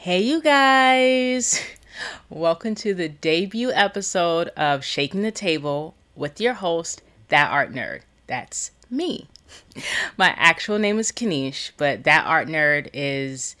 Hey, 0.00 0.20
you 0.20 0.40
guys. 0.40 1.60
Welcome 2.30 2.76
to 2.76 2.94
the 2.94 3.08
debut 3.08 3.72
episode 3.72 4.46
of 4.50 4.84
Shaking 4.84 5.22
the 5.22 5.32
Table 5.32 5.96
with 6.14 6.40
your 6.40 6.54
host, 6.54 7.02
That 7.30 7.50
Art 7.50 7.72
Nerd. 7.72 8.02
That's 8.28 8.70
me. 8.88 9.26
My 10.16 10.28
actual 10.36 10.78
name 10.78 11.00
is 11.00 11.10
Kanish, 11.10 11.72
but 11.76 12.04
That 12.04 12.24
Art 12.28 12.46
Nerd 12.46 12.90
is 12.94 13.56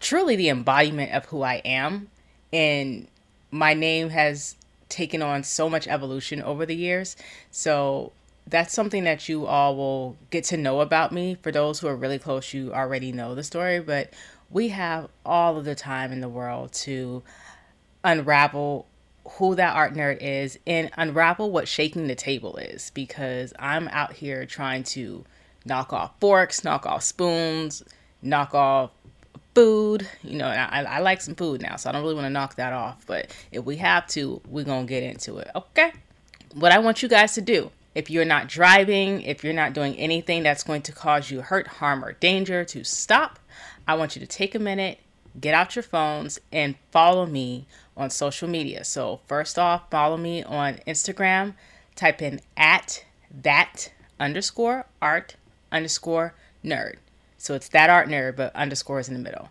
truly 0.00 0.34
the 0.34 0.48
embodiment 0.48 1.12
of 1.12 1.26
who 1.26 1.42
I 1.42 1.62
am. 1.64 2.08
And 2.52 3.06
my 3.52 3.74
name 3.74 4.10
has 4.10 4.56
taken 4.88 5.22
on 5.22 5.44
so 5.44 5.70
much 5.70 5.86
evolution 5.86 6.42
over 6.42 6.66
the 6.66 6.74
years. 6.74 7.14
So 7.52 8.10
that's 8.44 8.74
something 8.74 9.04
that 9.04 9.28
you 9.28 9.46
all 9.46 9.76
will 9.76 10.16
get 10.30 10.42
to 10.46 10.56
know 10.56 10.80
about 10.80 11.12
me. 11.12 11.36
For 11.42 11.52
those 11.52 11.78
who 11.78 11.86
are 11.86 11.94
really 11.94 12.18
close, 12.18 12.52
you 12.52 12.74
already 12.74 13.12
know 13.12 13.36
the 13.36 13.44
story, 13.44 13.78
but 13.78 14.12
we 14.52 14.68
have 14.68 15.08
all 15.24 15.56
of 15.56 15.64
the 15.64 15.74
time 15.74 16.12
in 16.12 16.20
the 16.20 16.28
world 16.28 16.72
to 16.72 17.22
unravel 18.04 18.86
who 19.36 19.54
that 19.54 19.74
art 19.74 19.94
nerd 19.94 20.18
is 20.20 20.58
and 20.66 20.90
unravel 20.96 21.50
what 21.50 21.68
shaking 21.68 22.06
the 22.08 22.14
table 22.14 22.56
is 22.56 22.90
because 22.90 23.52
I'm 23.58 23.88
out 23.88 24.12
here 24.12 24.44
trying 24.44 24.82
to 24.84 25.24
knock 25.64 25.92
off 25.92 26.12
forks, 26.20 26.64
knock 26.64 26.86
off 26.86 27.02
spoons, 27.02 27.82
knock 28.20 28.54
off 28.54 28.90
food. 29.54 30.06
You 30.22 30.38
know, 30.38 30.48
I, 30.48 30.82
I 30.82 30.98
like 30.98 31.20
some 31.20 31.34
food 31.34 31.62
now, 31.62 31.76
so 31.76 31.88
I 31.88 31.92
don't 31.92 32.02
really 32.02 32.14
want 32.14 32.26
to 32.26 32.30
knock 32.30 32.56
that 32.56 32.72
off. 32.72 33.06
But 33.06 33.34
if 33.52 33.64
we 33.64 33.76
have 33.76 34.06
to, 34.08 34.40
we're 34.48 34.64
going 34.64 34.86
to 34.86 34.90
get 34.90 35.02
into 35.02 35.38
it. 35.38 35.48
Okay? 35.54 35.92
What 36.54 36.72
I 36.72 36.78
want 36.80 37.02
you 37.02 37.08
guys 37.08 37.34
to 37.34 37.40
do 37.40 37.70
if 37.94 38.10
you're 38.10 38.24
not 38.24 38.48
driving, 38.48 39.22
if 39.22 39.44
you're 39.44 39.52
not 39.52 39.72
doing 39.72 39.94
anything 39.96 40.42
that's 40.42 40.62
going 40.62 40.82
to 40.82 40.92
cause 40.92 41.30
you 41.30 41.42
hurt, 41.42 41.66
harm, 41.66 42.04
or 42.04 42.12
danger, 42.12 42.64
to 42.64 42.84
stop. 42.84 43.38
I 43.86 43.94
want 43.94 44.16
you 44.16 44.20
to 44.20 44.26
take 44.26 44.54
a 44.54 44.58
minute, 44.58 44.98
get 45.40 45.54
out 45.54 45.76
your 45.76 45.82
phones, 45.82 46.40
and 46.50 46.76
follow 46.90 47.26
me 47.26 47.66
on 47.96 48.10
social 48.10 48.48
media. 48.48 48.84
So, 48.84 49.20
first 49.26 49.58
off, 49.58 49.90
follow 49.90 50.16
me 50.16 50.42
on 50.42 50.80
Instagram. 50.86 51.54
Type 51.94 52.22
in 52.22 52.40
at 52.56 53.04
that 53.42 53.92
underscore 54.18 54.86
art 55.00 55.36
underscore 55.70 56.34
nerd. 56.64 56.96
So 57.36 57.54
it's 57.54 57.68
that 57.70 57.90
art 57.90 58.08
nerd, 58.08 58.36
but 58.36 58.54
underscores 58.54 59.08
in 59.08 59.14
the 59.14 59.20
middle. 59.20 59.50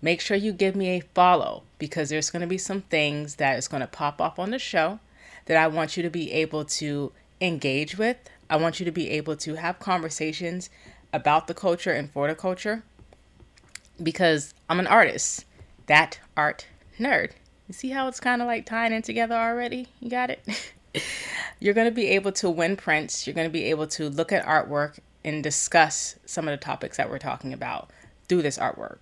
Make 0.00 0.20
sure 0.20 0.36
you 0.36 0.52
give 0.52 0.76
me 0.76 0.90
a 0.90 1.00
follow 1.14 1.64
because 1.78 2.10
there's 2.10 2.30
going 2.30 2.42
to 2.42 2.46
be 2.46 2.58
some 2.58 2.82
things 2.82 3.36
that 3.36 3.58
is 3.58 3.68
going 3.68 3.80
to 3.80 3.86
pop 3.86 4.20
up 4.20 4.38
on 4.38 4.50
the 4.50 4.58
show 4.58 5.00
that 5.46 5.56
I 5.56 5.66
want 5.66 5.96
you 5.96 6.02
to 6.02 6.10
be 6.10 6.30
able 6.32 6.64
to 6.64 7.12
engage 7.40 7.98
with. 7.98 8.16
I 8.48 8.56
want 8.56 8.78
you 8.78 8.86
to 8.86 8.92
be 8.92 9.10
able 9.10 9.36
to 9.36 9.54
have 9.54 9.78
conversations 9.78 10.70
about 11.12 11.46
the 11.46 11.54
culture 11.54 11.92
and 11.92 12.10
for 12.10 12.28
the 12.28 12.34
culture 12.34 12.82
because 14.02 14.54
I'm 14.68 14.80
an 14.80 14.86
artist, 14.86 15.44
that 15.86 16.18
art 16.36 16.66
nerd. 16.98 17.32
You 17.68 17.74
see 17.74 17.90
how 17.90 18.08
it's 18.08 18.20
kind 18.20 18.42
of 18.42 18.46
like 18.46 18.66
tying 18.66 18.92
in 18.92 19.02
together 19.02 19.34
already? 19.34 19.88
You 20.00 20.10
got 20.10 20.30
it? 20.30 20.72
You're 21.60 21.74
going 21.74 21.88
to 21.88 21.94
be 21.94 22.08
able 22.08 22.32
to 22.32 22.50
win 22.50 22.76
prints. 22.76 23.26
You're 23.26 23.34
going 23.34 23.48
to 23.48 23.52
be 23.52 23.64
able 23.64 23.86
to 23.88 24.10
look 24.10 24.32
at 24.32 24.44
artwork 24.44 24.98
and 25.24 25.42
discuss 25.42 26.16
some 26.26 26.46
of 26.46 26.52
the 26.52 26.62
topics 26.62 26.98
that 26.98 27.08
we're 27.08 27.18
talking 27.18 27.52
about 27.52 27.90
through 28.28 28.42
this 28.42 28.58
artwork. 28.58 28.98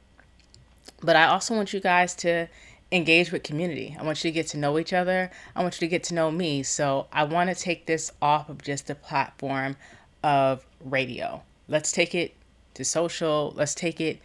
But 1.03 1.17
I 1.17 1.25
also 1.25 1.55
want 1.55 1.73
you 1.73 1.81
guys 1.81 2.15
to 2.17 2.47
engage 2.93 3.33
with 3.33 3.43
community. 3.43 3.97
I 3.99 4.05
want 4.05 4.23
you 4.23 4.31
to 4.31 4.35
get 4.35 4.49
to 4.49 4.59
know 4.59 4.79
each 4.79 4.93
other. 4.93 5.31
I 5.57 5.63
want 5.63 5.81
you 5.81 5.87
to 5.87 5.91
get 5.91 6.05
to 6.05 6.15
know 6.15 6.31
me. 6.31 6.63
So 6.63 7.07
I 7.11 7.25
want 7.25 7.49
to 7.49 7.57
take 7.57 7.87
this 7.87 8.13
off 8.21 8.51
of 8.51 8.63
just 8.63 8.87
the 8.87 8.95
platform 8.95 9.77
of 10.23 10.65
radio. 10.85 11.43
Let's 11.69 11.91
take 11.91 12.15
it 12.15 12.35
to 12.75 12.85
social. 12.85 13.53
Let's 13.57 13.75
take 13.75 14.01
it 14.01 14.21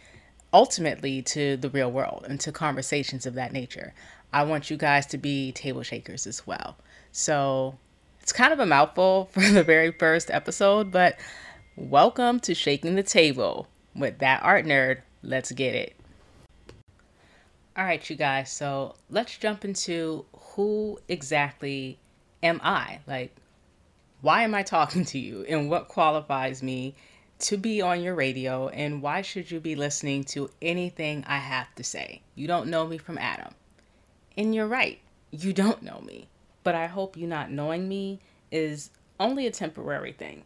ultimately 0.52 1.22
to 1.22 1.56
the 1.56 1.70
real 1.70 1.90
world 1.90 2.26
and 2.28 2.38
to 2.40 2.52
conversations 2.52 3.24
of 3.24 3.34
that 3.34 3.52
nature. 3.52 3.94
I 4.32 4.44
want 4.44 4.70
you 4.70 4.76
guys 4.76 5.06
to 5.06 5.18
be 5.18 5.52
table 5.52 5.82
shakers 5.82 6.26
as 6.26 6.46
well. 6.46 6.76
So 7.10 7.78
it's 8.20 8.32
kind 8.32 8.52
of 8.52 8.60
a 8.60 8.66
mouthful 8.66 9.24
for 9.32 9.40
the 9.40 9.64
very 9.64 9.92
first 9.92 10.30
episode, 10.30 10.92
but 10.92 11.18
welcome 11.74 12.38
to 12.40 12.54
Shaking 12.54 12.96
the 12.96 13.02
Table 13.02 13.66
with 13.96 14.18
that 14.18 14.42
art 14.42 14.66
nerd. 14.66 15.00
Let's 15.22 15.52
get 15.52 15.74
it. 15.74 15.97
All 17.78 17.84
right, 17.84 18.10
you 18.10 18.16
guys. 18.16 18.50
So 18.50 18.96
let's 19.08 19.38
jump 19.38 19.64
into 19.64 20.24
who 20.32 20.98
exactly 21.06 21.96
am 22.42 22.60
I? 22.60 22.98
Like, 23.06 23.36
why 24.20 24.42
am 24.42 24.52
I 24.52 24.64
talking 24.64 25.04
to 25.04 25.18
you? 25.20 25.44
And 25.48 25.70
what 25.70 25.86
qualifies 25.86 26.60
me 26.60 26.96
to 27.38 27.56
be 27.56 27.80
on 27.80 28.02
your 28.02 28.16
radio? 28.16 28.66
And 28.66 29.00
why 29.00 29.22
should 29.22 29.52
you 29.52 29.60
be 29.60 29.76
listening 29.76 30.24
to 30.24 30.50
anything 30.60 31.22
I 31.28 31.38
have 31.38 31.72
to 31.76 31.84
say? 31.84 32.22
You 32.34 32.48
don't 32.48 32.66
know 32.66 32.84
me 32.84 32.98
from 32.98 33.16
Adam. 33.16 33.54
And 34.36 34.52
you're 34.52 34.66
right, 34.66 34.98
you 35.30 35.52
don't 35.52 35.84
know 35.84 36.00
me. 36.04 36.26
But 36.64 36.74
I 36.74 36.88
hope 36.88 37.16
you 37.16 37.28
not 37.28 37.52
knowing 37.52 37.88
me 37.88 38.18
is 38.50 38.90
only 39.20 39.46
a 39.46 39.52
temporary 39.52 40.10
thing 40.10 40.42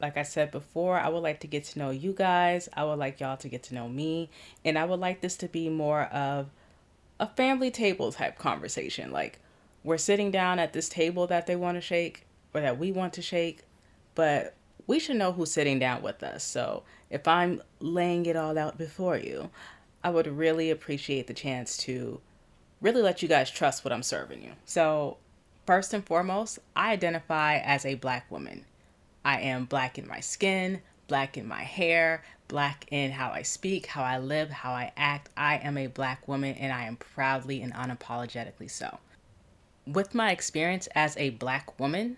like 0.00 0.16
I 0.16 0.22
said 0.22 0.50
before, 0.50 0.98
I 0.98 1.08
would 1.08 1.22
like 1.22 1.40
to 1.40 1.46
get 1.46 1.64
to 1.64 1.78
know 1.78 1.90
you 1.90 2.12
guys. 2.12 2.68
I 2.72 2.84
would 2.84 2.98
like 2.98 3.20
y'all 3.20 3.36
to 3.38 3.48
get 3.48 3.64
to 3.64 3.74
know 3.74 3.88
me. 3.88 4.30
And 4.64 4.78
I 4.78 4.84
would 4.84 5.00
like 5.00 5.20
this 5.20 5.36
to 5.38 5.48
be 5.48 5.68
more 5.68 6.02
of 6.04 6.50
a 7.20 7.26
family 7.26 7.70
table 7.70 8.12
type 8.12 8.38
conversation. 8.38 9.10
Like 9.10 9.38
we're 9.84 9.98
sitting 9.98 10.30
down 10.30 10.58
at 10.58 10.72
this 10.72 10.88
table 10.88 11.26
that 11.26 11.46
they 11.46 11.56
want 11.56 11.76
to 11.76 11.80
shake 11.80 12.26
or 12.54 12.60
that 12.60 12.78
we 12.78 12.92
want 12.92 13.12
to 13.14 13.22
shake, 13.22 13.62
but 14.14 14.54
we 14.86 14.98
should 14.98 15.16
know 15.16 15.32
who's 15.32 15.52
sitting 15.52 15.78
down 15.78 16.02
with 16.02 16.22
us. 16.22 16.44
So 16.44 16.82
if 17.10 17.26
I'm 17.28 17.62
laying 17.80 18.26
it 18.26 18.36
all 18.36 18.58
out 18.58 18.78
before 18.78 19.16
you, 19.16 19.50
I 20.02 20.10
would 20.10 20.26
really 20.26 20.70
appreciate 20.70 21.26
the 21.26 21.34
chance 21.34 21.76
to 21.78 22.20
really 22.80 23.02
let 23.02 23.22
you 23.22 23.28
guys 23.28 23.50
trust 23.50 23.84
what 23.84 23.92
I'm 23.92 24.02
serving 24.02 24.42
you. 24.42 24.52
So, 24.64 25.16
first 25.66 25.92
and 25.92 26.06
foremost, 26.06 26.58
I 26.76 26.92
identify 26.92 27.58
as 27.58 27.84
a 27.84 27.96
black 27.96 28.30
woman. 28.30 28.64
I 29.24 29.40
am 29.40 29.64
black 29.64 29.98
in 29.98 30.06
my 30.06 30.20
skin, 30.20 30.80
black 31.08 31.36
in 31.36 31.46
my 31.46 31.62
hair, 31.62 32.22
black 32.48 32.86
in 32.90 33.12
how 33.12 33.30
I 33.30 33.42
speak, 33.42 33.86
how 33.86 34.02
I 34.02 34.18
live, 34.18 34.50
how 34.50 34.72
I 34.72 34.92
act. 34.96 35.30
I 35.36 35.56
am 35.58 35.76
a 35.76 35.86
black 35.86 36.26
woman 36.26 36.56
and 36.56 36.72
I 36.72 36.84
am 36.84 36.96
proudly 36.96 37.62
and 37.62 37.72
unapologetically 37.74 38.70
so. 38.70 38.98
With 39.86 40.14
my 40.14 40.32
experience 40.32 40.88
as 40.94 41.16
a 41.16 41.30
black 41.30 41.78
woman, 41.78 42.16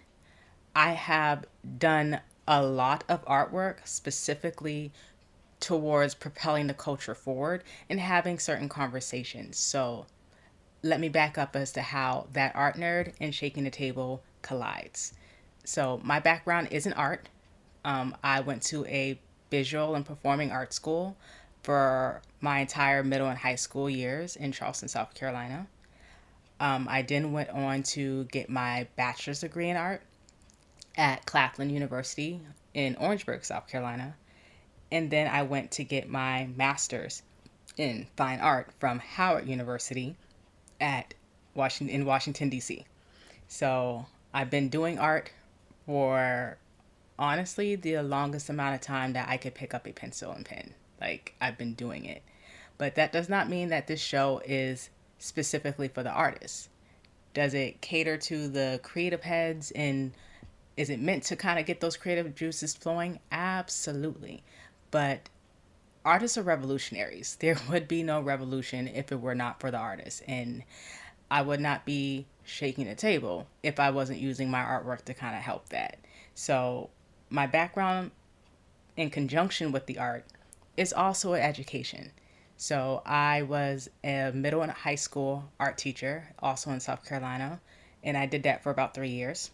I 0.74 0.92
have 0.92 1.44
done 1.78 2.20
a 2.46 2.62
lot 2.62 3.04
of 3.08 3.24
artwork 3.26 3.86
specifically 3.86 4.92
towards 5.58 6.14
propelling 6.14 6.66
the 6.66 6.74
culture 6.74 7.14
forward 7.14 7.62
and 7.88 8.00
having 8.00 8.38
certain 8.38 8.68
conversations. 8.68 9.58
So, 9.58 10.06
let 10.82 10.98
me 10.98 11.10
back 11.10 11.36
up 11.36 11.54
as 11.54 11.72
to 11.72 11.82
how 11.82 12.26
that 12.32 12.56
art 12.56 12.76
nerd 12.76 13.12
and 13.20 13.34
shaking 13.34 13.64
the 13.64 13.70
table 13.70 14.22
collides. 14.40 15.12
So, 15.64 16.00
my 16.02 16.18
background 16.18 16.68
is 16.70 16.86
in 16.86 16.94
art. 16.94 17.28
Um, 17.84 18.16
I 18.24 18.40
went 18.40 18.62
to 18.64 18.86
a 18.86 19.18
visual 19.50 19.94
and 19.94 20.06
performing 20.06 20.50
arts 20.50 20.76
school 20.76 21.16
for 21.62 22.22
my 22.40 22.60
entire 22.60 23.02
middle 23.02 23.28
and 23.28 23.38
high 23.38 23.56
school 23.56 23.90
years 23.90 24.36
in 24.36 24.52
Charleston, 24.52 24.88
South 24.88 25.14
Carolina. 25.14 25.66
Um, 26.58 26.86
I 26.90 27.02
then 27.02 27.32
went 27.32 27.50
on 27.50 27.82
to 27.94 28.24
get 28.24 28.48
my 28.48 28.86
bachelor's 28.96 29.40
degree 29.40 29.70
in 29.70 29.76
art 29.76 30.02
at 30.96 31.24
Claflin 31.26 31.70
University 31.70 32.40
in 32.74 32.96
Orangeburg, 32.96 33.44
South 33.44 33.66
Carolina. 33.66 34.14
And 34.92 35.10
then 35.10 35.28
I 35.28 35.42
went 35.42 35.70
to 35.72 35.84
get 35.84 36.08
my 36.08 36.48
master's 36.56 37.22
in 37.76 38.06
fine 38.16 38.40
art 38.40 38.70
from 38.78 38.98
Howard 38.98 39.46
University 39.46 40.16
at 40.80 41.14
Washington 41.54 41.94
in 41.94 42.04
Washington 42.04 42.48
D.C. 42.48 42.84
So 43.48 44.06
I've 44.34 44.50
been 44.50 44.68
doing 44.68 44.98
art 44.98 45.32
for 45.86 46.58
honestly 47.20 47.76
the 47.76 48.02
longest 48.02 48.48
amount 48.48 48.74
of 48.74 48.80
time 48.80 49.12
that 49.12 49.28
I 49.28 49.36
could 49.36 49.54
pick 49.54 49.74
up 49.74 49.86
a 49.86 49.92
pencil 49.92 50.32
and 50.32 50.44
pen. 50.44 50.74
Like 51.00 51.34
I've 51.40 51.58
been 51.58 51.74
doing 51.74 52.06
it. 52.06 52.22
But 52.78 52.94
that 52.94 53.12
does 53.12 53.28
not 53.28 53.48
mean 53.48 53.68
that 53.68 53.86
this 53.86 54.00
show 54.00 54.40
is 54.44 54.88
specifically 55.18 55.86
for 55.86 56.02
the 56.02 56.10
artists. 56.10 56.70
Does 57.34 57.52
it 57.52 57.82
cater 57.82 58.16
to 58.16 58.48
the 58.48 58.80
creative 58.82 59.22
heads 59.22 59.70
and 59.72 60.12
is 60.76 60.88
it 60.88 60.98
meant 60.98 61.24
to 61.24 61.36
kind 61.36 61.58
of 61.60 61.66
get 61.66 61.80
those 61.80 61.98
creative 61.98 62.34
juices 62.34 62.74
flowing? 62.74 63.20
Absolutely. 63.30 64.42
But 64.90 65.28
artists 66.06 66.38
are 66.38 66.42
revolutionaries. 66.42 67.36
There 67.38 67.56
would 67.70 67.86
be 67.86 68.02
no 68.02 68.20
revolution 68.20 68.88
if 68.88 69.12
it 69.12 69.20
were 69.20 69.34
not 69.34 69.60
for 69.60 69.70
the 69.70 69.76
artists. 69.76 70.22
And 70.26 70.64
I 71.30 71.42
would 71.42 71.60
not 71.60 71.84
be 71.84 72.26
shaking 72.44 72.86
the 72.86 72.94
table 72.94 73.46
if 73.62 73.78
I 73.78 73.90
wasn't 73.90 74.20
using 74.20 74.50
my 74.50 74.62
artwork 74.62 75.04
to 75.04 75.14
kind 75.14 75.36
of 75.36 75.42
help 75.42 75.68
that. 75.68 75.98
So 76.34 76.88
my 77.30 77.46
background 77.46 78.10
in 78.96 79.08
conjunction 79.10 79.72
with 79.72 79.86
the 79.86 79.98
art 79.98 80.24
is 80.76 80.92
also 80.92 81.32
an 81.32 81.42
education. 81.42 82.10
So 82.56 83.02
I 83.06 83.42
was 83.42 83.88
a 84.04 84.32
middle 84.34 84.62
and 84.62 84.70
high 84.70 84.96
school 84.96 85.44
art 85.58 85.78
teacher, 85.78 86.28
also 86.40 86.70
in 86.72 86.80
South 86.80 87.06
Carolina, 87.06 87.60
and 88.04 88.16
I 88.16 88.26
did 88.26 88.42
that 88.42 88.62
for 88.62 88.70
about 88.70 88.92
three 88.92 89.08
years. 89.08 89.50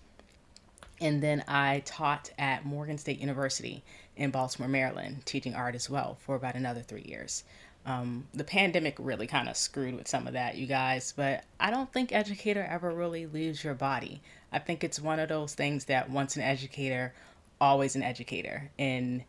And 1.01 1.23
then 1.23 1.45
I 1.47 1.83
taught 1.85 2.31
at 2.39 2.65
Morgan 2.65 2.99
State 2.99 3.21
University 3.21 3.85
in 4.17 4.31
Baltimore, 4.31 4.69
Maryland, 4.69 5.27
teaching 5.27 5.55
art 5.55 5.75
as 5.75 5.91
well 5.91 6.17
for 6.21 6.35
about 6.35 6.55
another 6.55 6.81
three 6.81 7.05
years. 7.07 7.45
Um, 7.85 8.27
the 8.35 8.43
pandemic 8.43 8.97
really 8.99 9.29
kind 9.29 9.49
of 9.49 9.57
screwed 9.57 9.95
with 9.95 10.09
some 10.09 10.27
of 10.27 10.33
that, 10.33 10.57
you 10.57 10.67
guys, 10.67 11.13
but 11.17 11.45
I 11.61 11.71
don't 11.71 11.93
think 11.93 12.13
educator 12.13 12.67
ever 12.69 12.91
really 12.91 13.27
leaves 13.27 13.63
your 13.63 13.75
body. 13.75 14.21
I 14.51 14.59
think 14.59 14.83
it's 14.83 14.99
one 14.99 15.21
of 15.21 15.29
those 15.29 15.55
things 15.55 15.85
that 15.85 16.11
once 16.11 16.35
an 16.35 16.43
educator, 16.43 17.15
always 17.61 17.97
an 17.97 18.03
educator. 18.03 18.71
And 18.79 19.25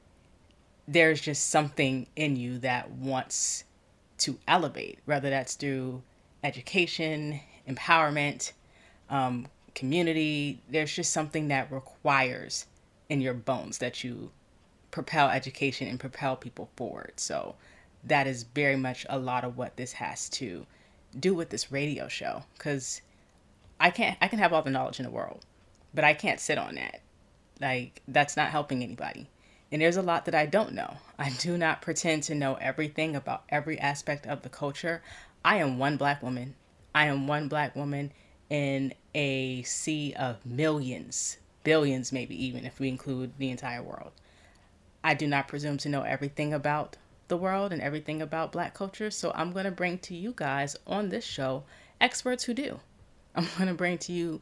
there's 0.88 1.22
just 1.22 1.50
something 1.50 2.08
in 2.16 2.36
you 2.36 2.60
that 2.60 2.92
wants 2.92 3.64
to 4.20 4.38
elevate, 4.48 5.00
whether 5.06 5.30
that's 5.30 5.56
through 5.56 6.02
education, 6.44 7.40
empowerment, 7.68 8.54
um, 9.10 9.48
community. 9.76 10.62
There's 10.70 10.94
just 10.94 11.14
something 11.14 11.50
that 11.50 11.72
requires 11.72 12.66
in 13.10 13.22
your 13.22 13.34
bones 13.34 13.78
that 13.78 14.04
you 14.04 14.32
propel 14.92 15.30
education 15.30 15.88
and 15.88 16.00
propel 16.00 16.36
people 16.36 16.70
forward. 16.76 17.14
So 17.18 17.56
that 18.04 18.28
is 18.28 18.44
very 18.44 18.76
much 18.76 19.06
a 19.10 19.20
lot 19.20 19.44
of 19.44 19.58
what 19.58 19.78
this 19.78 19.94
has 19.94 20.30
to 20.30 20.66
do 21.20 21.34
with 21.34 21.50
this 21.50 21.72
radio 21.72 22.08
show 22.08 22.44
because 22.58 23.02
I 23.80 23.90
can't 23.92 24.18
I 24.22 24.28
can 24.28 24.40
have 24.40 24.54
all 24.54 24.62
the 24.62 24.70
knowledge 24.70 25.00
in 25.00 25.06
the 25.06 25.12
world, 25.12 25.46
but 25.94 26.04
I 26.04 26.14
can't 26.14 26.40
sit 26.40 26.58
on 26.58 26.76
that. 26.76 27.02
Like 27.60 28.02
that's 28.08 28.38
not 28.38 28.50
helping 28.50 28.84
anybody. 28.84 29.30
And 29.72 29.82
there's 29.82 29.98
a 29.98 30.02
lot 30.02 30.26
that 30.26 30.36
I 30.36 30.46
don't 30.46 30.74
know. 30.74 30.98
I 31.20 31.32
do 31.32 31.58
not 31.58 31.82
pretend 31.82 32.24
to 32.24 32.36
know 32.36 32.56
everything 32.56 33.16
about 33.16 33.44
every 33.50 33.80
aspect 33.80 34.26
of 34.26 34.42
the 34.42 34.50
culture. 34.50 35.02
I 35.44 35.58
am 35.58 35.80
one 35.80 35.98
black 35.98 36.22
woman. 36.22 36.56
I 36.94 37.08
am 37.08 37.28
one 37.28 37.48
black 37.48 37.76
woman 37.76 38.12
in 38.50 38.94
a 39.14 39.62
sea 39.64 40.14
of 40.18 40.46
millions, 40.46 41.38
billions, 41.64 42.12
maybe 42.12 42.46
even 42.46 42.66
if 42.66 42.80
we 42.80 42.88
include 42.88 43.34
the 43.38 43.50
entire 43.50 43.84
world. 43.84 44.12
I 45.04 45.14
do 45.14 45.28
not 45.28 45.48
presume 45.48 45.78
to 45.78 45.90
know 45.90 46.02
everything 46.02 46.54
about 46.54 46.98
the 47.28 47.38
world 47.38 47.72
and 47.72 47.82
everything 47.82 48.22
about 48.22 48.52
black 48.52 48.74
culture. 48.74 49.12
So 49.12 49.32
I'm 49.36 49.52
going 49.52 49.66
to 49.66 49.72
bring 49.72 50.00
to 50.00 50.16
you 50.16 50.34
guys 50.36 50.76
on 50.86 51.10
this 51.10 51.26
show 51.26 51.64
experts 52.00 52.46
who 52.46 52.54
do. 52.54 52.80
I'm 53.36 53.48
going 53.58 53.68
to 53.68 53.74
bring 53.74 53.98
to 54.00 54.14
you 54.14 54.42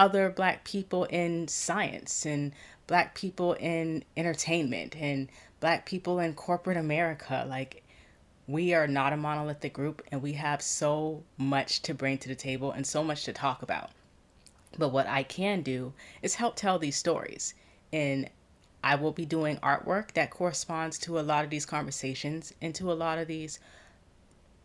other 0.00 0.30
black 0.30 0.64
people 0.64 1.04
in 1.04 1.46
science 1.46 2.24
and 2.24 2.52
black 2.86 3.14
people 3.14 3.52
in 3.52 4.02
entertainment 4.16 4.96
and 4.96 5.28
black 5.60 5.84
people 5.84 6.18
in 6.18 6.32
corporate 6.32 6.78
America. 6.78 7.44
Like, 7.46 7.84
we 8.46 8.72
are 8.72 8.86
not 8.86 9.12
a 9.12 9.18
monolithic 9.18 9.74
group 9.74 10.00
and 10.10 10.22
we 10.22 10.32
have 10.32 10.62
so 10.62 11.22
much 11.36 11.82
to 11.82 11.92
bring 11.92 12.16
to 12.16 12.30
the 12.30 12.34
table 12.34 12.72
and 12.72 12.86
so 12.86 13.04
much 13.04 13.24
to 13.24 13.34
talk 13.34 13.60
about. 13.60 13.90
But 14.78 14.88
what 14.88 15.06
I 15.06 15.22
can 15.22 15.60
do 15.60 15.92
is 16.22 16.34
help 16.34 16.56
tell 16.56 16.78
these 16.78 16.96
stories. 16.96 17.52
And 17.92 18.30
I 18.82 18.94
will 18.94 19.12
be 19.12 19.26
doing 19.26 19.58
artwork 19.58 20.12
that 20.12 20.30
corresponds 20.30 20.98
to 21.00 21.18
a 21.18 21.20
lot 21.20 21.44
of 21.44 21.50
these 21.50 21.66
conversations 21.66 22.54
and 22.62 22.74
to 22.76 22.90
a 22.90 22.94
lot 22.94 23.18
of 23.18 23.28
these 23.28 23.60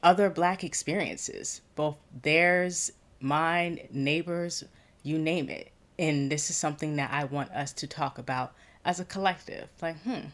other 0.01 0.29
Black 0.29 0.63
experiences, 0.63 1.59
both 1.75 1.97
theirs, 2.21 2.93
mine, 3.19 3.89
neighbors, 3.91 4.63
you 5.05 5.17
name 5.17 5.49
it. 5.49 5.71
And 5.97 6.31
this 6.31 6.49
is 6.49 6.55
something 6.55 6.95
that 6.97 7.11
I 7.11 7.23
want 7.23 7.51
us 7.51 7.71
to 7.73 7.87
talk 7.87 8.17
about 8.17 8.53
as 8.83 8.99
a 8.99 9.05
collective. 9.05 9.69
Like, 9.81 10.01
hmm, 10.01 10.27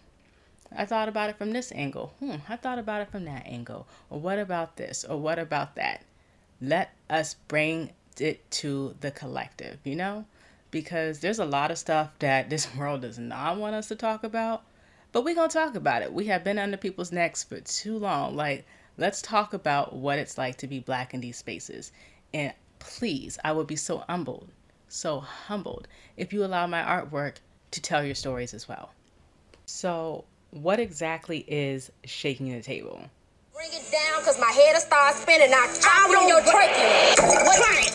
I 0.76 0.86
thought 0.86 1.10
about 1.10 1.30
it 1.30 1.38
from 1.38 1.52
this 1.52 1.72
angle. 1.72 2.14
Hmm, 2.20 2.38
I 2.50 2.56
thought 2.56 2.80
about 2.80 3.02
it 3.02 3.12
from 3.12 3.26
that 3.26 3.46
angle. 3.46 3.88
Or 4.10 4.20
what 4.20 4.40
about 4.40 4.78
this? 4.78 5.04
Or 5.04 5.18
what 5.18 5.38
about 5.38 5.76
that? 5.76 6.04
Let 6.62 6.94
us 7.10 7.36
bring 7.48 7.92
it 8.20 8.50
to 8.52 8.96
the 9.02 9.12
collective, 9.12 9.80
you 9.84 9.96
know? 9.96 10.26
because 10.72 11.20
there's 11.20 11.40
a 11.40 11.46
lot 11.46 11.70
of 11.70 11.78
stuff 11.78 12.10
that 12.20 12.50
this 12.50 12.74
world 12.76 13.02
does 13.02 13.20
not 13.20 13.58
want 13.58 13.76
us 13.76 13.90
to 13.90 13.96
talk 13.96 14.24
about. 14.24 14.64
But 15.12 15.26
we're 15.26 15.36
going 15.36 15.50
to 15.50 15.58
talk 15.58 15.76
about 15.76 16.02
it. 16.02 16.14
We 16.14 16.28
have 16.28 16.44
been 16.44 16.58
under 16.58 16.78
people's 16.78 17.12
necks 17.12 17.44
for 17.44 17.60
too 17.60 17.98
long. 17.98 18.38
Like, 18.38 18.66
let's 18.98 19.22
talk 19.22 19.54
about 19.54 19.94
what 19.94 20.18
it's 20.18 20.38
like 20.38 20.58
to 20.60 20.68
be 20.68 20.80
black 20.80 21.14
in 21.14 21.20
these 21.20 21.38
spaces. 21.38 21.92
And 22.34 22.54
please, 22.80 23.38
I 23.44 23.52
would 23.52 23.68
be 23.68 23.76
so 23.76 24.06
humbled, 24.08 24.48
so 24.92 25.20
humbled 25.20 25.88
if 26.18 26.34
you 26.34 26.44
allow 26.44 26.68
my 26.68 26.82
artwork 26.82 27.36
to 27.72 27.82
tell 27.82 28.04
your 28.04 28.16
stories 28.16 28.54
as 28.54 28.68
well. 28.68 28.92
So, 29.66 30.26
what 30.52 30.80
exactly 30.80 31.46
is 31.48 31.92
shaking 32.04 32.52
the 32.52 32.62
table? 32.62 33.10
Bring 33.54 33.70
it 33.72 33.92
down 33.92 34.20
because 34.20 34.40
my 34.40 34.52
head 34.52 34.74
will 34.74 34.82
start 34.82 35.16
spinning. 35.16 35.52
I'll 35.54 35.74
chop 35.80 36.10
on 36.10 36.28
your 36.28 36.42
trachea. 36.42 37.16
Try 37.16 37.80
it. 37.80 37.94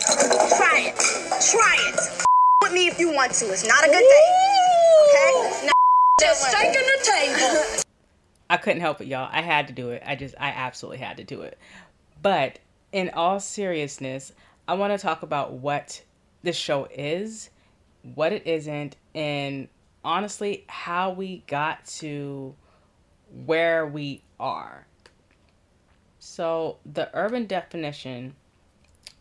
Try 0.57 0.79
it. 0.87 0.95
Try 1.51 1.75
it 1.79 2.25
with 2.63 2.73
me 2.73 2.87
if 2.87 2.99
you 2.99 3.13
want 3.13 3.33
to. 3.33 3.45
It's 3.45 3.67
not 3.67 3.83
a 3.83 3.87
good 3.87 3.95
thing. 3.95 4.27
Okay? 5.09 5.65
Now, 5.67 5.71
just 6.19 6.51
shaking 6.51 6.73
the 6.73 7.11
table. 7.11 7.83
I 8.49 8.57
couldn't 8.57 8.81
help 8.81 9.01
it, 9.01 9.07
y'all. 9.07 9.29
I 9.31 9.41
had 9.41 9.67
to 9.67 9.73
do 9.73 9.89
it. 9.89 10.01
I 10.05 10.15
just, 10.15 10.33
I 10.39 10.49
absolutely 10.49 10.99
had 10.99 11.17
to 11.17 11.23
do 11.23 11.41
it. 11.41 11.59
But 12.21 12.59
in 12.91 13.11
all 13.13 13.39
seriousness, 13.39 14.31
I 14.67 14.75
want 14.75 14.93
to 14.93 14.97
talk 14.97 15.21
about 15.21 15.53
what 15.53 16.01
this 16.47 16.55
show 16.55 16.87
is, 16.93 17.49
what 18.15 18.31
it 18.31 18.47
isn't, 18.47 18.95
and 19.13 19.67
honestly, 20.01 20.63
how 20.69 21.11
we 21.11 21.43
got 21.45 21.85
to 21.85 22.55
where 23.45 23.85
we 23.85 24.23
are. 24.39 24.87
So, 26.19 26.77
the 26.85 27.09
urban 27.13 27.47
definition, 27.47 28.33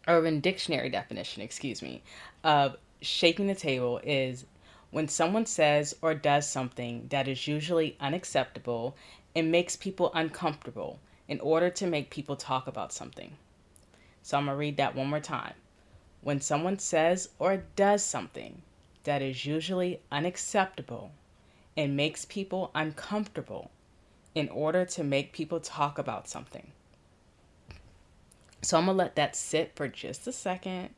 urban 0.07 0.39
dictionary 0.39 0.89
definition, 0.89 1.43
excuse 1.43 1.83
me, 1.83 2.05
of 2.45 2.77
shaking 3.01 3.49
the 3.49 3.57
table 3.57 4.01
is 4.05 4.45
when 4.93 5.09
someone 5.09 5.47
says 5.47 5.97
or 6.03 6.15
does 6.15 6.49
something 6.49 7.09
that 7.09 7.27
is 7.27 7.49
usually 7.49 7.97
unacceptable 7.99 8.97
and 9.35 9.51
makes 9.51 9.75
people 9.75 10.13
uncomfortable 10.15 11.01
in 11.27 11.41
order 11.41 11.71
to 11.71 11.89
make 11.89 12.09
people 12.09 12.37
talk 12.37 12.69
about 12.69 12.93
something. 12.93 13.37
So 14.23 14.39
I'm 14.39 14.45
going 14.45 14.55
to 14.55 14.59
read 14.59 14.77
that 14.77 14.95
one 14.95 15.09
more 15.09 15.19
time. 15.19 15.55
When 16.27 16.41
someone 16.41 16.81
says 16.81 17.29
or 17.39 17.63
does 17.77 18.03
something 18.03 18.63
that 19.05 19.23
is 19.23 19.47
usually 19.47 20.01
unacceptable 20.11 21.13
and 21.77 21.97
makes 21.97 22.25
people 22.25 22.73
uncomfortable 22.75 23.71
in 24.35 24.49
order 24.49 24.85
to 24.87 25.05
make 25.05 25.33
people 25.33 25.61
talk 25.61 25.99
about 25.99 26.29
something. 26.29 26.73
So 28.61 28.77
I'm 28.77 28.87
going 28.87 28.97
to 28.97 29.05
let 29.05 29.15
that 29.15 29.37
sit 29.37 29.77
for 29.77 29.87
just 29.87 30.27
a 30.27 30.33
second 30.33 30.89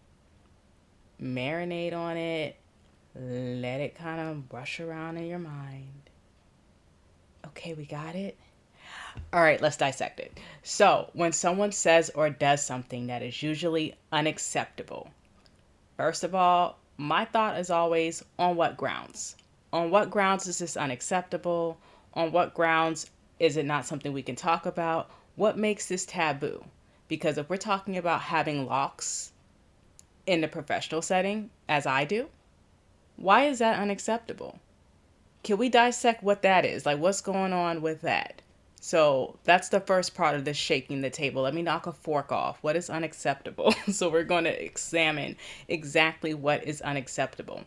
marinate 1.22 1.92
on 1.92 2.16
it, 2.16 2.56
let 3.14 3.82
it 3.82 3.96
kind 3.96 4.30
of 4.30 4.48
brush 4.48 4.80
around 4.80 5.18
in 5.18 5.26
your 5.26 5.38
mind. 5.38 6.08
Okay, 7.48 7.74
we 7.74 7.84
got 7.84 8.14
it. 8.14 8.38
All 9.34 9.42
right, 9.42 9.60
let's 9.60 9.76
dissect 9.76 10.20
it. 10.20 10.40
So, 10.62 11.10
when 11.12 11.32
someone 11.32 11.72
says 11.72 12.10
or 12.14 12.30
does 12.30 12.64
something 12.64 13.08
that 13.08 13.22
is 13.22 13.42
usually 13.42 13.94
unacceptable, 14.10 15.10
first 15.98 16.24
of 16.24 16.34
all, 16.34 16.78
my 16.96 17.26
thought 17.26 17.60
is 17.60 17.68
always 17.68 18.24
on 18.38 18.56
what 18.56 18.78
grounds? 18.78 19.36
On 19.72 19.90
what 19.90 20.10
grounds 20.10 20.46
is 20.46 20.58
this 20.58 20.76
unacceptable? 20.76 21.76
On 22.14 22.32
what 22.32 22.54
grounds 22.54 23.10
is 23.38 23.58
it 23.58 23.66
not 23.66 23.84
something 23.84 24.14
we 24.14 24.22
can 24.22 24.36
talk 24.36 24.64
about? 24.64 25.10
What 25.36 25.58
makes 25.58 25.86
this 25.86 26.06
taboo? 26.06 26.64
Because 27.06 27.36
if 27.36 27.50
we're 27.50 27.58
talking 27.58 27.96
about 27.96 28.22
having 28.22 28.66
locks 28.66 29.32
in 30.26 30.40
the 30.40 30.48
professional 30.48 31.02
setting, 31.02 31.50
as 31.68 31.86
I 31.86 32.04
do, 32.04 32.28
why 33.16 33.44
is 33.44 33.58
that 33.58 33.78
unacceptable? 33.78 34.58
Can 35.42 35.58
we 35.58 35.68
dissect 35.68 36.22
what 36.22 36.42
that 36.42 36.64
is? 36.64 36.86
Like, 36.86 36.98
what's 36.98 37.20
going 37.20 37.52
on 37.52 37.82
with 37.82 38.00
that? 38.02 38.42
So, 38.80 39.38
that's 39.44 39.70
the 39.70 39.80
first 39.80 40.14
part 40.14 40.36
of 40.36 40.44
this 40.44 40.56
shaking 40.56 41.00
the 41.00 41.10
table. 41.10 41.42
Let 41.42 41.54
me 41.54 41.62
knock 41.62 41.86
a 41.86 41.92
fork 41.92 42.30
off. 42.30 42.58
What 42.62 42.76
is 42.76 42.88
unacceptable? 42.88 43.72
so, 43.90 44.08
we're 44.08 44.22
going 44.22 44.44
to 44.44 44.64
examine 44.64 45.36
exactly 45.66 46.32
what 46.32 46.64
is 46.64 46.80
unacceptable. 46.80 47.64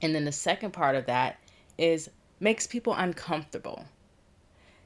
And 0.00 0.14
then 0.14 0.24
the 0.24 0.32
second 0.32 0.72
part 0.72 0.94
of 0.94 1.06
that 1.06 1.40
is 1.76 2.10
makes 2.38 2.66
people 2.66 2.94
uncomfortable. 2.94 3.86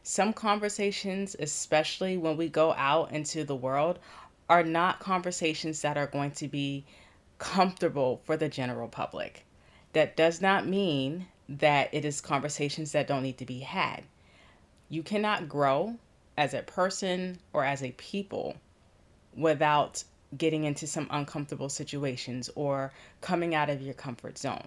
Some 0.03 0.33
conversations, 0.33 1.37
especially 1.39 2.17
when 2.17 2.37
we 2.37 2.49
go 2.49 2.73
out 2.73 3.13
into 3.13 3.45
the 3.45 3.57
world, 3.57 3.99
are 4.49 4.65
not 4.65 5.01
conversations 5.01 5.83
that 5.83 5.99
are 5.99 6.07
going 6.07 6.31
to 6.33 6.49
be 6.49 6.85
comfortable 7.39 8.21
for 8.25 8.37
the 8.37 8.49
general 8.49 8.89
public. 8.89 9.45
That 9.93 10.17
does 10.17 10.41
not 10.41 10.67
mean 10.67 11.27
that 11.49 11.93
it 11.93 12.05
is 12.05 12.21
conversations 12.21 12.93
that 12.93 13.07
don't 13.07 13.23
need 13.23 13.39
to 13.39 13.47
be 13.47 13.61
had. 13.61 14.05
You 14.91 15.03
cannot 15.03 15.49
grow 15.49 15.97
as 16.37 16.53
a 16.53 16.63
person 16.63 17.39
or 17.53 17.65
as 17.65 17.83
a 17.83 17.93
people 17.93 18.57
without 19.35 20.05
getting 20.37 20.65
into 20.65 20.87
some 20.87 21.07
uncomfortable 21.11 21.69
situations 21.69 22.51
or 22.55 22.93
coming 23.21 23.55
out 23.55 23.71
of 23.71 23.81
your 23.81 23.95
comfort 23.95 24.37
zone. 24.37 24.67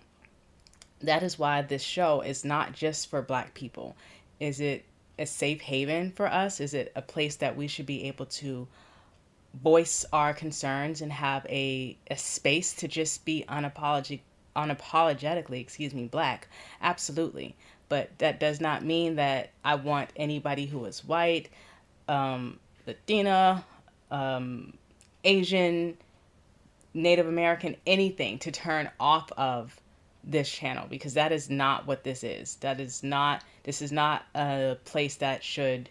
That 1.02 1.24
is 1.24 1.38
why 1.38 1.62
this 1.62 1.84
show 1.84 2.22
is 2.22 2.46
not 2.46 2.72
just 2.72 3.10
for 3.10 3.22
Black 3.22 3.54
people. 3.54 3.96
Is 4.40 4.60
it 4.60 4.86
a 5.20 5.26
safe 5.26 5.62
haven 5.62 6.12
for 6.12 6.28
us? 6.28 6.60
Is 6.60 6.74
it 6.74 6.92
a 6.96 7.02
place 7.02 7.36
that 7.38 7.58
we 7.58 7.68
should 7.68 7.86
be 7.86 8.06
able 8.06 8.26
to 8.28 8.68
voice 9.62 10.06
our 10.12 10.34
concerns 10.34 11.02
and 11.02 11.12
have 11.12 11.46
a, 11.48 11.98
a 12.10 12.18
space 12.18 12.74
to 12.76 12.88
just 12.88 13.26
be 13.26 13.46
unapologetic 13.48 14.22
unapologetically 14.56 15.60
excuse 15.60 15.96
me 15.96 16.06
black 16.06 16.48
absolutely 16.82 17.56
but 17.94 18.10
that 18.18 18.40
does 18.40 18.60
not 18.60 18.84
mean 18.84 19.18
that 19.18 19.52
I 19.64 19.76
want 19.76 20.10
anybody 20.16 20.66
who 20.66 20.84
is 20.86 21.06
white, 21.06 21.50
um, 22.08 22.58
Latina, 22.88 23.64
um, 24.10 24.74
Asian, 25.24 25.96
Native 26.96 27.28
American, 27.28 27.76
anything 27.86 28.40
to 28.40 28.52
turn 28.52 28.90
off 29.00 29.32
of 29.34 29.80
this 30.24 30.50
channel 30.50 30.88
because 30.90 31.14
that 31.14 31.32
is 31.32 31.52
not 31.52 31.86
what 31.86 32.04
this 32.04 32.24
is. 32.24 32.56
That 32.62 32.80
is 32.80 33.04
not, 33.04 33.44
this 33.62 33.80
is 33.80 33.92
not 33.92 34.24
a 34.34 34.76
place 34.86 35.18
that 35.18 35.44
should 35.44 35.88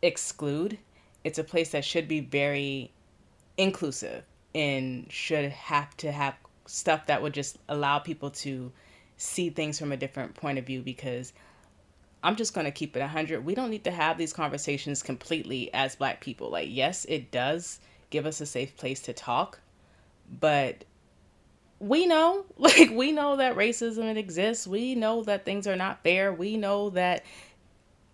exclude. 0.00 0.78
It's 1.24 1.38
a 1.38 1.44
place 1.44 1.72
that 1.72 1.84
should 1.84 2.08
be 2.08 2.20
very 2.20 2.90
inclusive 3.58 4.24
and 4.54 5.12
should 5.12 5.50
have 5.50 5.94
to 5.98 6.10
have 6.10 6.36
stuff 6.64 7.04
that 7.04 7.20
would 7.20 7.34
just 7.34 7.58
allow 7.68 7.98
people 7.98 8.30
to 8.30 8.72
see 9.16 9.50
things 9.50 9.78
from 9.78 9.92
a 9.92 9.96
different 9.96 10.34
point 10.34 10.58
of 10.58 10.66
view 10.66 10.82
because 10.82 11.32
I'm 12.22 12.36
just 12.36 12.54
going 12.54 12.64
to 12.64 12.70
keep 12.70 12.96
it 12.96 13.00
100. 13.00 13.44
We 13.44 13.54
don't 13.54 13.70
need 13.70 13.84
to 13.84 13.90
have 13.90 14.16
these 14.16 14.32
conversations 14.32 15.02
completely 15.02 15.72
as 15.74 15.96
black 15.96 16.20
people. 16.20 16.50
Like, 16.50 16.68
yes, 16.70 17.04
it 17.06 17.30
does 17.30 17.80
give 18.10 18.26
us 18.26 18.40
a 18.40 18.46
safe 18.46 18.76
place 18.76 19.00
to 19.02 19.12
talk, 19.12 19.60
but 20.40 20.84
we 21.80 22.06
know, 22.06 22.46
like, 22.56 22.90
we 22.90 23.12
know 23.12 23.36
that 23.36 23.56
racism 23.56 24.16
exists. 24.16 24.66
We 24.66 24.94
know 24.94 25.22
that 25.24 25.44
things 25.44 25.66
are 25.66 25.76
not 25.76 26.02
fair. 26.02 26.32
We 26.32 26.56
know 26.56 26.90
that 26.90 27.24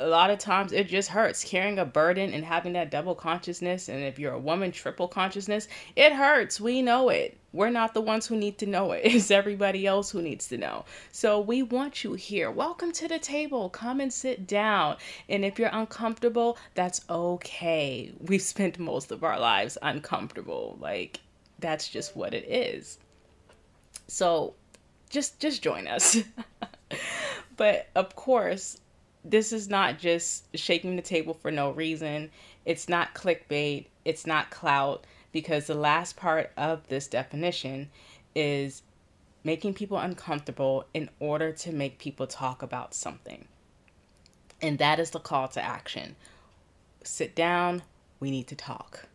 a 0.00 0.06
lot 0.06 0.30
of 0.30 0.38
times 0.38 0.72
it 0.72 0.88
just 0.88 1.10
hurts 1.10 1.44
carrying 1.44 1.78
a 1.78 1.84
burden 1.84 2.32
and 2.32 2.42
having 2.42 2.72
that 2.72 2.90
double 2.90 3.14
consciousness. 3.14 3.90
And 3.90 4.02
if 4.02 4.18
you're 4.18 4.32
a 4.32 4.38
woman, 4.38 4.72
triple 4.72 5.06
consciousness, 5.06 5.68
it 5.94 6.14
hurts. 6.14 6.58
We 6.58 6.80
know 6.80 7.10
it. 7.10 7.36
We're 7.52 7.68
not 7.68 7.92
the 7.92 8.00
ones 8.00 8.26
who 8.26 8.36
need 8.36 8.56
to 8.58 8.66
know 8.66 8.92
it. 8.92 9.02
It's 9.04 9.30
everybody 9.30 9.86
else 9.86 10.10
who 10.10 10.22
needs 10.22 10.48
to 10.48 10.56
know. 10.56 10.86
So 11.12 11.38
we 11.38 11.62
want 11.62 12.02
you 12.02 12.14
here. 12.14 12.50
Welcome 12.50 12.92
to 12.92 13.08
the 13.08 13.18
table. 13.18 13.68
Come 13.68 14.00
and 14.00 14.10
sit 14.10 14.46
down. 14.46 14.96
And 15.28 15.44
if 15.44 15.58
you're 15.58 15.68
uncomfortable, 15.70 16.56
that's 16.74 17.02
okay. 17.10 18.10
We've 18.20 18.40
spent 18.40 18.78
most 18.78 19.12
of 19.12 19.22
our 19.22 19.38
lives 19.38 19.76
uncomfortable. 19.82 20.78
Like, 20.80 21.20
that's 21.58 21.88
just 21.88 22.16
what 22.16 22.32
it 22.32 22.48
is. 22.48 22.98
So 24.08 24.54
just 25.10 25.38
just 25.40 25.62
join 25.62 25.86
us. 25.86 26.16
but 27.58 27.88
of 27.94 28.16
course, 28.16 28.79
this 29.24 29.52
is 29.52 29.68
not 29.68 29.98
just 29.98 30.44
shaking 30.56 30.96
the 30.96 31.02
table 31.02 31.34
for 31.34 31.50
no 31.50 31.70
reason. 31.70 32.30
It's 32.64 32.88
not 32.88 33.14
clickbait. 33.14 33.86
It's 34.04 34.26
not 34.26 34.50
clout 34.50 35.04
because 35.32 35.66
the 35.66 35.74
last 35.74 36.16
part 36.16 36.50
of 36.56 36.88
this 36.88 37.06
definition 37.06 37.90
is 38.34 38.82
making 39.44 39.74
people 39.74 39.98
uncomfortable 39.98 40.84
in 40.94 41.08
order 41.18 41.52
to 41.52 41.72
make 41.72 41.98
people 41.98 42.26
talk 42.26 42.62
about 42.62 42.94
something. 42.94 43.46
And 44.62 44.78
that 44.78 45.00
is 45.00 45.10
the 45.10 45.20
call 45.20 45.48
to 45.48 45.62
action. 45.62 46.16
Sit 47.02 47.34
down, 47.34 47.82
we 48.20 48.30
need 48.30 48.48
to 48.48 48.56
talk. 48.56 49.06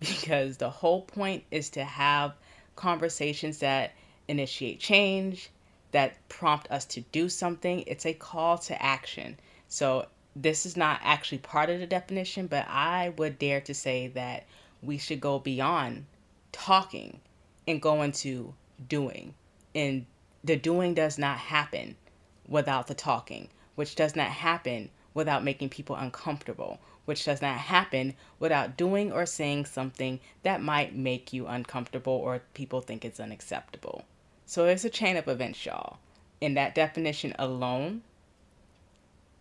Because 0.00 0.58
the 0.58 0.68
whole 0.68 1.02
point 1.02 1.44
is 1.50 1.70
to 1.70 1.84
have 1.84 2.34
conversations 2.76 3.60
that 3.60 3.92
initiate 4.28 4.80
change, 4.80 5.50
that 5.94 6.28
prompt 6.28 6.68
us 6.72 6.84
to 6.84 7.00
do 7.12 7.28
something. 7.28 7.84
It's 7.86 8.04
a 8.04 8.12
call 8.12 8.58
to 8.58 8.82
action. 8.82 9.38
So 9.68 10.06
this 10.34 10.66
is 10.66 10.76
not 10.76 10.98
actually 11.04 11.38
part 11.38 11.70
of 11.70 11.78
the 11.78 11.86
definition, 11.86 12.48
but 12.48 12.66
I 12.68 13.10
would 13.10 13.38
dare 13.38 13.60
to 13.60 13.74
say 13.74 14.08
that 14.08 14.44
we 14.82 14.98
should 14.98 15.20
go 15.20 15.38
beyond 15.38 16.06
talking 16.50 17.20
and 17.68 17.80
go 17.80 18.02
into 18.02 18.54
doing. 18.88 19.34
And 19.72 20.06
the 20.42 20.56
doing 20.56 20.94
does 20.94 21.16
not 21.16 21.38
happen 21.38 21.94
without 22.48 22.88
the 22.88 22.94
talking, 22.94 23.48
which 23.76 23.94
does 23.94 24.16
not 24.16 24.30
happen 24.30 24.90
without 25.14 25.44
making 25.44 25.68
people 25.68 25.94
uncomfortable, 25.94 26.80
which 27.04 27.24
does 27.24 27.40
not 27.40 27.56
happen 27.56 28.14
without 28.40 28.76
doing 28.76 29.12
or 29.12 29.26
saying 29.26 29.66
something 29.66 30.18
that 30.42 30.60
might 30.60 30.96
make 30.96 31.32
you 31.32 31.46
uncomfortable 31.46 32.14
or 32.14 32.42
people 32.52 32.80
think 32.80 33.04
it's 33.04 33.20
unacceptable. 33.20 34.04
So 34.46 34.66
it's 34.66 34.84
a 34.84 34.90
chain 34.90 35.16
of 35.16 35.28
events, 35.28 35.64
y'all. 35.64 35.98
And 36.42 36.56
that 36.56 36.74
definition 36.74 37.34
alone 37.38 38.02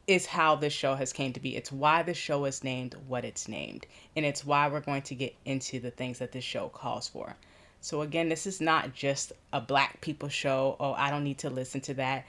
is 0.08 0.26
how 0.26 0.56
this 0.56 0.74
show 0.74 0.96
has 0.96 1.14
came 1.14 1.34
to 1.34 1.40
be. 1.40 1.56
It's 1.56 1.72
why 1.72 2.04
the 2.04 2.14
show 2.14 2.46
is 2.46 2.64
named 2.64 2.96
what 3.08 3.26
it's 3.26 3.48
named. 3.48 3.86
And 4.16 4.26
it's 4.26 4.46
why 4.46 4.68
we're 4.68 4.82
going 4.82 5.02
to 5.04 5.16
get 5.16 5.36
into 5.46 5.80
the 5.80 5.92
things 5.92 6.20
that 6.20 6.32
this 6.32 6.44
show 6.44 6.70
calls 6.70 7.08
for. 7.08 7.36
So 7.82 8.02
again, 8.02 8.30
this 8.30 8.46
is 8.46 8.62
not 8.62 8.94
just 8.94 9.34
a 9.52 9.60
black 9.60 10.02
people 10.02 10.30
show. 10.30 10.76
Oh, 10.80 10.94
I 10.94 11.10
don't 11.10 11.24
need 11.24 11.40
to 11.40 11.50
listen 11.50 11.82
to 11.82 11.94
that. 11.96 12.26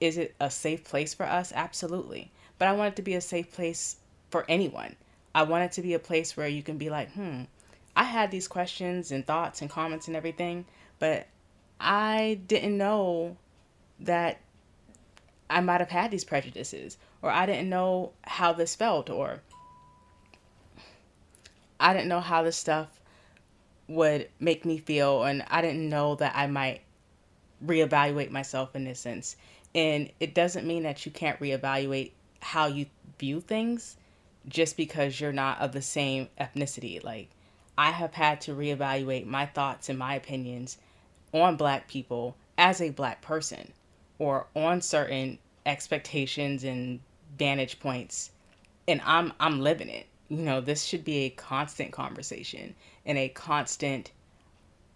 Is 0.00 0.18
it 0.18 0.34
a 0.40 0.50
safe 0.50 0.84
place 0.84 1.14
for 1.14 1.24
us? 1.24 1.52
Absolutely. 1.54 2.30
But 2.58 2.68
I 2.68 2.72
want 2.72 2.92
it 2.92 2.96
to 2.96 3.02
be 3.02 3.14
a 3.14 3.20
safe 3.20 3.52
place 3.52 3.96
for 4.30 4.44
anyone. 4.48 4.96
I 5.34 5.42
want 5.44 5.64
it 5.64 5.72
to 5.72 5.82
be 5.82 5.94
a 5.94 5.98
place 5.98 6.36
where 6.36 6.48
you 6.48 6.62
can 6.62 6.78
be 6.78 6.90
like, 6.90 7.12
hmm, 7.12 7.42
I 7.94 8.04
had 8.04 8.30
these 8.30 8.48
questions 8.48 9.12
and 9.12 9.26
thoughts 9.26 9.62
and 9.62 9.70
comments 9.70 10.06
and 10.06 10.16
everything, 10.16 10.64
but 10.98 11.26
I 11.80 12.40
didn't 12.46 12.76
know 12.76 13.36
that 14.00 14.40
I 15.48 15.60
might 15.60 15.80
have 15.80 15.90
had 15.90 16.10
these 16.10 16.24
prejudices, 16.24 16.98
or 17.22 17.30
I 17.30 17.46
didn't 17.46 17.68
know 17.68 18.12
how 18.22 18.52
this 18.52 18.74
felt, 18.74 19.10
or 19.10 19.42
I 21.78 21.92
didn't 21.92 22.08
know 22.08 22.20
how 22.20 22.42
this 22.42 22.56
stuff 22.56 23.00
would 23.88 24.28
make 24.40 24.64
me 24.64 24.78
feel, 24.78 25.22
and 25.22 25.44
I 25.48 25.62
didn't 25.62 25.88
know 25.88 26.16
that 26.16 26.32
I 26.34 26.46
might 26.46 26.82
reevaluate 27.64 28.30
myself 28.30 28.74
in 28.74 28.84
this 28.84 29.00
sense. 29.00 29.36
And 29.74 30.10
it 30.20 30.34
doesn't 30.34 30.66
mean 30.66 30.82
that 30.84 31.04
you 31.04 31.12
can't 31.12 31.38
reevaluate 31.38 32.12
how 32.40 32.66
you 32.66 32.86
view 33.18 33.40
things 33.40 33.96
just 34.48 34.76
because 34.76 35.20
you're 35.20 35.32
not 35.32 35.60
of 35.60 35.72
the 35.72 35.82
same 35.82 36.28
ethnicity. 36.40 37.02
Like, 37.02 37.28
I 37.76 37.90
have 37.90 38.14
had 38.14 38.40
to 38.42 38.54
reevaluate 38.54 39.26
my 39.26 39.46
thoughts 39.46 39.88
and 39.88 39.98
my 39.98 40.14
opinions 40.14 40.78
on 41.32 41.56
black 41.56 41.88
people 41.88 42.36
as 42.58 42.80
a 42.80 42.90
black 42.90 43.20
person 43.22 43.72
or 44.18 44.46
on 44.54 44.80
certain 44.80 45.38
expectations 45.66 46.64
and 46.64 47.00
vantage 47.38 47.78
points 47.80 48.30
and 48.88 49.00
I'm 49.04 49.32
I'm 49.40 49.60
living 49.60 49.88
it. 49.88 50.06
You 50.28 50.38
know, 50.38 50.60
this 50.60 50.84
should 50.84 51.04
be 51.04 51.24
a 51.24 51.30
constant 51.30 51.92
conversation 51.92 52.74
and 53.04 53.18
a 53.18 53.28
constant 53.28 54.10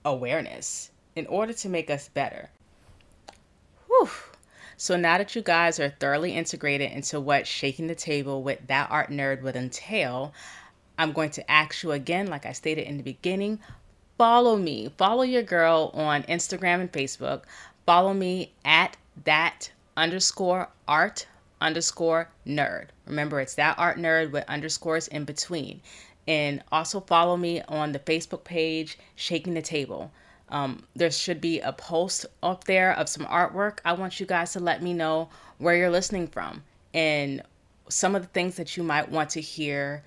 awareness 0.04 0.90
in 1.14 1.26
order 1.26 1.52
to 1.52 1.68
make 1.68 1.90
us 1.90 2.08
better. 2.08 2.50
Whew. 3.86 4.10
So 4.76 4.96
now 4.96 5.18
that 5.18 5.36
you 5.36 5.42
guys 5.42 5.78
are 5.78 5.90
thoroughly 5.90 6.32
integrated 6.32 6.90
into 6.92 7.20
what 7.20 7.46
shaking 7.46 7.86
the 7.86 7.94
table 7.94 8.42
with 8.42 8.66
that 8.68 8.90
art 8.90 9.10
nerd 9.10 9.42
would 9.42 9.56
entail, 9.56 10.32
I'm 10.98 11.12
going 11.12 11.30
to 11.32 11.50
ask 11.50 11.82
you 11.82 11.92
again, 11.92 12.28
like 12.28 12.46
I 12.46 12.52
stated 12.52 12.86
in 12.86 12.96
the 12.96 13.02
beginning, 13.02 13.60
follow 14.20 14.54
me. 14.54 14.92
Follow 14.98 15.22
your 15.22 15.42
girl 15.42 15.90
on 15.94 16.22
Instagram 16.24 16.82
and 16.82 16.92
Facebook. 16.92 17.44
Follow 17.86 18.12
me 18.12 18.52
at 18.66 18.94
that 19.24 19.70
underscore 19.96 20.68
art 20.86 21.26
underscore 21.62 22.28
nerd. 22.46 22.88
Remember, 23.06 23.40
it's 23.40 23.54
that 23.54 23.78
art 23.78 23.96
nerd 23.96 24.30
with 24.30 24.44
underscores 24.46 25.08
in 25.08 25.24
between. 25.24 25.80
And 26.28 26.62
also 26.70 27.00
follow 27.00 27.38
me 27.38 27.62
on 27.62 27.92
the 27.92 27.98
Facebook 27.98 28.44
page, 28.44 28.98
Shaking 29.16 29.54
the 29.54 29.62
Table. 29.62 30.12
Um, 30.50 30.84
there 30.94 31.10
should 31.10 31.40
be 31.40 31.60
a 31.60 31.72
post 31.72 32.26
up 32.42 32.64
there 32.64 32.92
of 32.92 33.08
some 33.08 33.24
artwork. 33.24 33.78
I 33.86 33.94
want 33.94 34.20
you 34.20 34.26
guys 34.26 34.52
to 34.52 34.60
let 34.60 34.82
me 34.82 34.92
know 34.92 35.30
where 35.56 35.76
you're 35.76 35.90
listening 35.90 36.26
from 36.26 36.62
and 36.92 37.42
some 37.88 38.14
of 38.14 38.20
the 38.20 38.28
things 38.28 38.56
that 38.56 38.76
you 38.76 38.82
might 38.82 39.10
want 39.10 39.30
to 39.30 39.40
hear 39.40 40.04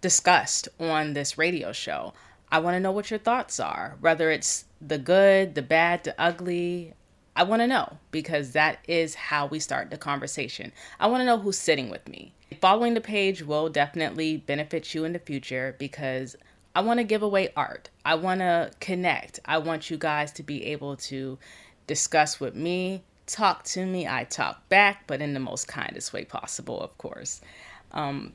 discussed 0.00 0.70
on 0.80 1.12
this 1.12 1.36
radio 1.36 1.70
show. 1.70 2.14
I 2.50 2.60
want 2.60 2.74
to 2.74 2.80
know 2.80 2.92
what 2.92 3.10
your 3.10 3.18
thoughts 3.18 3.58
are, 3.58 3.96
whether 4.00 4.30
it's 4.30 4.64
the 4.80 4.98
good, 4.98 5.54
the 5.54 5.62
bad, 5.62 6.04
the 6.04 6.20
ugly. 6.20 6.94
I 7.34 7.42
want 7.42 7.60
to 7.60 7.66
know 7.66 7.98
because 8.10 8.52
that 8.52 8.78
is 8.88 9.14
how 9.14 9.46
we 9.46 9.58
start 9.58 9.90
the 9.90 9.98
conversation. 9.98 10.72
I 10.98 11.08
want 11.08 11.20
to 11.20 11.26
know 11.26 11.38
who's 11.38 11.58
sitting 11.58 11.90
with 11.90 12.08
me. 12.08 12.32
Following 12.60 12.94
the 12.94 13.00
page 13.00 13.42
will 13.42 13.68
definitely 13.68 14.38
benefit 14.38 14.94
you 14.94 15.04
in 15.04 15.12
the 15.12 15.18
future 15.18 15.74
because 15.78 16.36
I 16.74 16.80
want 16.80 17.00
to 17.00 17.04
give 17.04 17.22
away 17.22 17.52
art. 17.56 17.90
I 18.04 18.14
want 18.14 18.40
to 18.40 18.70
connect. 18.80 19.40
I 19.44 19.58
want 19.58 19.90
you 19.90 19.96
guys 19.96 20.32
to 20.32 20.42
be 20.42 20.66
able 20.66 20.96
to 20.96 21.38
discuss 21.86 22.38
with 22.38 22.54
me, 22.54 23.02
talk 23.26 23.64
to 23.64 23.84
me. 23.84 24.06
I 24.06 24.24
talk 24.24 24.68
back, 24.68 25.04
but 25.06 25.20
in 25.20 25.34
the 25.34 25.40
most 25.40 25.68
kindest 25.68 26.12
way 26.12 26.24
possible, 26.24 26.80
of 26.80 26.96
course. 26.98 27.40
Um, 27.92 28.34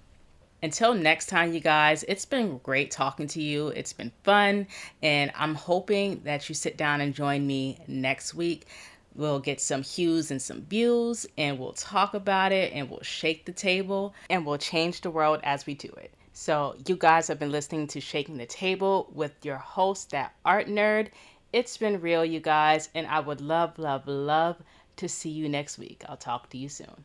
until 0.64 0.94
next 0.94 1.26
time, 1.26 1.54
you 1.54 1.60
guys, 1.60 2.04
it's 2.08 2.26
been 2.26 2.60
great 2.60 2.92
talking 2.92 3.28
to 3.30 3.42
you. 3.42 3.70
It's 3.70 3.94
been 3.94 4.12
fun, 4.24 4.68
and 5.02 5.32
I'm 5.36 5.56
hoping 5.56 6.22
that 6.24 6.48
you 6.48 6.56
sit 6.56 6.78
down 6.78 7.02
and 7.02 7.16
join 7.16 7.48
me 7.48 7.80
next 7.88 8.36
week. 8.36 8.68
We'll 9.16 9.40
get 9.40 9.60
some 9.60 9.82
hues 9.82 10.30
and 10.30 10.42
some 10.42 10.62
views, 10.62 11.26
and 11.38 11.58
we'll 11.58 11.74
talk 11.74 12.14
about 12.14 12.52
it, 12.52 12.74
and 12.74 12.90
we'll 12.90 13.02
shake 13.02 13.46
the 13.46 13.52
table, 13.52 14.14
and 14.30 14.46
we'll 14.46 14.58
change 14.58 15.02
the 15.02 15.10
world 15.10 15.40
as 15.44 15.66
we 15.66 15.74
do 15.74 15.90
it. 15.98 16.14
So, 16.34 16.76
you 16.88 16.96
guys 16.96 17.28
have 17.28 17.40
been 17.40 17.52
listening 17.52 17.88
to 17.88 18.00
Shaking 18.00 18.38
the 18.38 18.46
Table 18.46 19.10
with 19.14 19.34
your 19.44 19.58
host, 19.58 20.12
that 20.12 20.36
art 20.46 20.68
nerd. 20.68 21.10
It's 21.52 21.76
been 21.76 22.00
real, 22.00 22.24
you 22.24 22.40
guys, 22.40 22.90
and 22.96 23.08
I 23.08 23.20
would 23.20 23.42
love, 23.42 23.80
love, 23.80 24.08
love 24.08 24.62
to 24.98 25.10
see 25.10 25.30
you 25.30 25.50
next 25.50 25.78
week. 25.78 26.04
I'll 26.08 26.18
talk 26.18 26.50
to 26.52 26.58
you 26.58 26.70
soon. 26.70 27.04